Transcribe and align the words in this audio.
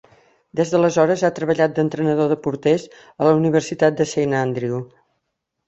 Des 0.59 0.69
d'aleshores 0.75 1.23
ha 1.27 1.31
treballat 1.39 1.75
d'entrenador 1.75 2.33
de 2.33 2.39
porters 2.47 2.87
a 2.97 3.29
la 3.29 3.37
Universitat 3.43 4.03
de 4.03 4.11
Saint 4.17 4.37
Andrew. 4.43 4.85